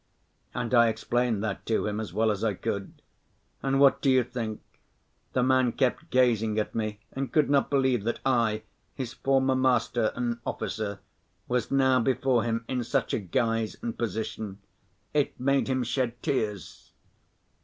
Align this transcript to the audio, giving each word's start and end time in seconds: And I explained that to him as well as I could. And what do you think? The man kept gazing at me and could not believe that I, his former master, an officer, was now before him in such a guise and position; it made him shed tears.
And 0.55 0.73
I 0.73 0.87
explained 0.87 1.43
that 1.43 1.63
to 1.67 1.85
him 1.85 1.99
as 1.99 2.11
well 2.11 2.31
as 2.31 2.43
I 2.43 2.55
could. 2.55 3.03
And 3.61 3.79
what 3.79 4.01
do 4.01 4.09
you 4.09 4.23
think? 4.23 4.59
The 5.33 5.43
man 5.43 5.73
kept 5.73 6.09
gazing 6.09 6.57
at 6.57 6.73
me 6.73 7.01
and 7.11 7.31
could 7.31 7.51
not 7.51 7.69
believe 7.69 8.03
that 8.05 8.19
I, 8.25 8.63
his 8.95 9.13
former 9.13 9.53
master, 9.53 10.11
an 10.15 10.39
officer, 10.43 11.01
was 11.47 11.69
now 11.69 11.99
before 11.99 12.43
him 12.43 12.65
in 12.67 12.83
such 12.83 13.13
a 13.13 13.19
guise 13.19 13.77
and 13.83 13.95
position; 13.95 14.57
it 15.13 15.39
made 15.39 15.67
him 15.67 15.83
shed 15.83 16.19
tears. 16.23 16.93